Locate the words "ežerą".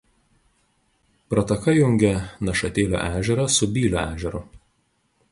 3.19-3.45